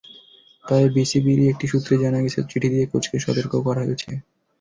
তবে 0.65 0.85
বিসিবিরই 0.95 1.49
একটি 1.49 1.65
সূত্রে 1.71 1.95
জানা 2.03 2.19
গেছে, 2.23 2.39
চিঠি 2.43 2.67
দিয়ে 2.73 2.85
কোচকে 2.91 3.17
সতর্কও 3.25 3.65
করা 3.67 3.81
হয়েছে। 3.85 4.09